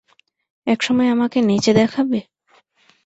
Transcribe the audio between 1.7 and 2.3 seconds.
দেখাবে?